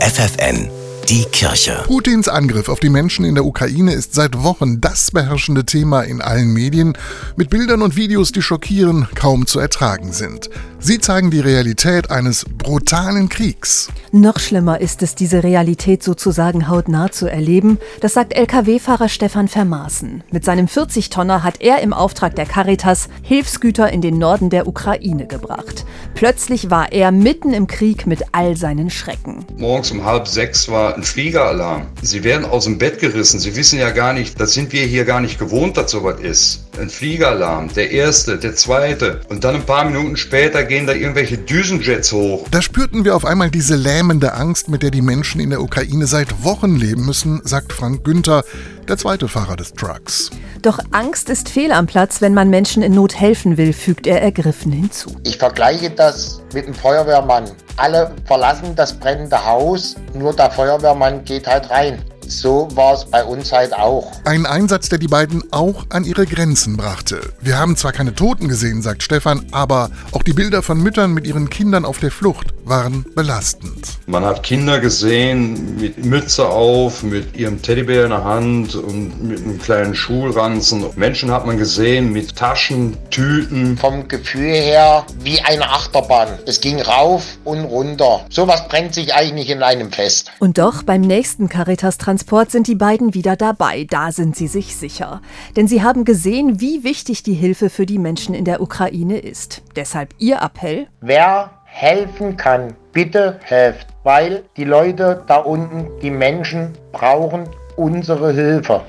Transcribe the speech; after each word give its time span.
FFN 0.00 0.70
die 1.08 1.24
Kirche. 1.32 1.84
Putins 1.86 2.28
Angriff 2.28 2.68
auf 2.68 2.80
die 2.80 2.90
Menschen 2.90 3.24
in 3.24 3.34
der 3.34 3.46
Ukraine 3.46 3.94
ist 3.94 4.14
seit 4.14 4.42
Wochen 4.42 4.78
das 4.80 5.10
beherrschende 5.10 5.64
Thema 5.64 6.02
in 6.02 6.20
allen 6.20 6.52
Medien, 6.52 6.98
mit 7.34 7.48
Bildern 7.48 7.80
und 7.80 7.96
Videos, 7.96 8.30
die 8.30 8.42
schockieren, 8.42 9.08
kaum 9.14 9.46
zu 9.46 9.58
ertragen 9.58 10.12
sind. 10.12 10.50
Sie 10.80 11.00
zeigen 11.00 11.32
die 11.32 11.40
Realität 11.40 12.10
eines 12.10 12.44
brutalen 12.44 13.28
Kriegs. 13.28 13.88
Noch 14.12 14.38
schlimmer 14.38 14.80
ist 14.80 15.02
es, 15.02 15.16
diese 15.16 15.42
Realität 15.42 16.04
sozusagen 16.04 16.68
hautnah 16.68 17.10
zu 17.10 17.26
erleben. 17.26 17.78
Das 18.00 18.14
sagt 18.14 18.32
Lkw-Fahrer 18.32 19.08
Stefan 19.08 19.48
Vermaßen. 19.48 20.22
Mit 20.30 20.44
seinem 20.44 20.66
40-Tonner 20.66 21.42
hat 21.42 21.60
er 21.60 21.80
im 21.80 21.92
Auftrag 21.92 22.36
der 22.36 22.46
Caritas 22.46 23.08
Hilfsgüter 23.22 23.92
in 23.92 24.00
den 24.00 24.18
Norden 24.18 24.50
der 24.50 24.68
Ukraine 24.68 25.26
gebracht. 25.26 25.84
Plötzlich 26.14 26.70
war 26.70 26.92
er 26.92 27.10
mitten 27.10 27.52
im 27.52 27.66
Krieg 27.66 28.06
mit 28.06 28.22
all 28.30 28.56
seinen 28.56 28.88
Schrecken. 28.88 29.44
Morgens 29.56 29.90
um 29.90 30.04
halb 30.04 30.28
sechs 30.28 30.68
war 30.68 30.94
ein 30.94 31.02
Fliegeralarm. 31.02 31.88
Sie 32.02 32.22
werden 32.22 32.46
aus 32.46 32.64
dem 32.64 32.78
Bett 32.78 33.00
gerissen. 33.00 33.40
Sie 33.40 33.56
wissen 33.56 33.80
ja 33.80 33.90
gar 33.90 34.12
nicht, 34.12 34.40
das 34.40 34.54
sind 34.54 34.72
wir 34.72 34.86
hier 34.86 35.04
gar 35.04 35.20
nicht 35.20 35.40
gewohnt, 35.40 35.76
dass 35.76 35.90
sowas 35.90 36.20
ist. 36.20 36.64
Ein 36.80 36.88
Fliegeralarm, 36.88 37.72
der 37.74 37.90
erste, 37.90 38.38
der 38.38 38.54
zweite. 38.54 39.20
Und 39.28 39.42
dann 39.42 39.56
ein 39.56 39.66
paar 39.66 39.84
Minuten 39.84 40.16
später 40.16 40.67
gehen 40.68 40.86
da 40.86 40.92
irgendwelche 40.92 41.36
Düsenjets 41.36 42.12
hoch. 42.12 42.46
Da 42.50 42.62
spürten 42.62 43.04
wir 43.04 43.16
auf 43.16 43.24
einmal 43.24 43.50
diese 43.50 43.74
lähmende 43.74 44.34
Angst, 44.34 44.68
mit 44.68 44.82
der 44.84 44.92
die 44.92 45.02
Menschen 45.02 45.40
in 45.40 45.50
der 45.50 45.60
Ukraine 45.60 46.06
seit 46.06 46.44
Wochen 46.44 46.76
leben 46.76 47.04
müssen, 47.04 47.40
sagt 47.42 47.72
Frank 47.72 48.04
Günther, 48.04 48.44
der 48.86 48.96
zweite 48.96 49.26
Fahrer 49.26 49.56
des 49.56 49.72
Trucks. 49.72 50.30
Doch 50.62 50.78
Angst 50.92 51.28
ist 51.30 51.48
fehl 51.48 51.72
am 51.72 51.86
Platz, 51.86 52.20
wenn 52.20 52.34
man 52.34 52.50
Menschen 52.50 52.82
in 52.82 52.94
Not 52.94 53.18
helfen 53.18 53.56
will, 53.56 53.72
fügt 53.72 54.06
er 54.06 54.22
ergriffen 54.22 54.70
hinzu. 54.70 55.16
Ich 55.24 55.38
vergleiche 55.38 55.90
das 55.90 56.42
mit 56.54 56.66
einem 56.66 56.74
Feuerwehrmann. 56.74 57.50
Alle 57.76 58.14
verlassen 58.26 58.74
das 58.76 58.92
brennende 58.92 59.44
Haus, 59.44 59.96
nur 60.14 60.34
der 60.34 60.50
Feuerwehrmann 60.50 61.24
geht 61.24 61.46
halt 61.46 61.70
rein 61.70 62.02
so 62.28 62.68
war 62.74 62.94
es 62.94 63.04
bei 63.06 63.24
uns 63.24 63.52
halt 63.52 63.72
auch. 63.74 64.12
Ein 64.24 64.46
Einsatz, 64.46 64.88
der 64.88 64.98
die 64.98 65.08
beiden 65.08 65.42
auch 65.52 65.86
an 65.88 66.04
ihre 66.04 66.26
Grenzen 66.26 66.76
brachte. 66.76 67.20
Wir 67.40 67.58
haben 67.58 67.76
zwar 67.76 67.92
keine 67.92 68.14
Toten 68.14 68.48
gesehen, 68.48 68.82
sagt 68.82 69.02
Stefan, 69.02 69.46
aber 69.50 69.90
auch 70.12 70.22
die 70.22 70.32
Bilder 70.32 70.62
von 70.62 70.80
Müttern 70.80 71.12
mit 71.12 71.26
ihren 71.26 71.50
Kindern 71.50 71.84
auf 71.84 71.98
der 71.98 72.10
Flucht 72.10 72.54
waren 72.68 73.04
belastend. 73.14 73.98
Man 74.06 74.24
hat 74.24 74.42
Kinder 74.42 74.80
gesehen 74.80 75.80
mit 75.80 76.04
Mütze 76.04 76.48
auf, 76.48 77.02
mit 77.02 77.36
ihrem 77.36 77.60
Teddybär 77.62 78.04
in 78.04 78.10
der 78.10 78.24
Hand 78.24 78.74
und 78.74 79.22
mit 79.22 79.40
einem 79.40 79.58
kleinen 79.58 79.94
Schulranzen. 79.94 80.84
Menschen 80.96 81.30
hat 81.30 81.46
man 81.46 81.58
gesehen 81.58 82.12
mit 82.12 82.36
Taschen, 82.36 82.96
Tüten. 83.10 83.76
Vom 83.78 84.08
Gefühl 84.08 84.52
her 84.52 85.04
wie 85.20 85.40
eine 85.40 85.68
Achterbahn. 85.68 86.38
Es 86.46 86.60
ging 86.60 86.80
rauf 86.80 87.38
und 87.44 87.64
runter. 87.64 88.24
Sowas 88.30 88.68
brennt 88.68 88.94
sich 88.94 89.14
eigentlich 89.14 89.50
in 89.50 89.62
einem 89.62 89.92
fest. 89.92 90.30
Und 90.38 90.58
doch 90.58 90.82
beim 90.82 91.00
nächsten 91.00 91.48
Caritas-Transport 91.48 92.28
Transport 92.28 92.50
sind 92.50 92.66
die 92.66 92.74
beiden 92.74 93.14
wieder 93.14 93.36
dabei, 93.36 93.86
da 93.88 94.12
sind 94.12 94.36
sie 94.36 94.48
sich 94.48 94.76
sicher. 94.76 95.22
Denn 95.56 95.68
sie 95.68 95.82
haben 95.82 96.04
gesehen, 96.04 96.60
wie 96.60 96.84
wichtig 96.84 97.22
die 97.22 97.34
Hilfe 97.34 97.70
für 97.70 97.86
die 97.86 97.98
Menschen 97.98 98.34
in 98.34 98.44
der 98.44 98.60
Ukraine 98.60 99.18
ist. 99.18 99.62
Deshalb 99.76 100.14
ihr 100.18 100.42
Appell. 100.42 100.88
Wer 101.00 101.57
helfen 101.70 102.36
kann, 102.36 102.74
bitte 102.92 103.38
helft, 103.44 103.86
weil 104.02 104.42
die 104.56 104.64
Leute 104.64 105.22
da 105.26 105.36
unten, 105.36 105.88
die 106.00 106.10
Menschen 106.10 106.72
brauchen 106.92 107.48
unsere 107.76 108.32
Hilfe. 108.32 108.80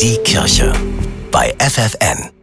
Die 0.00 0.16
Kirche 0.24 0.72
bei 1.30 1.54
FFN. 1.58 2.39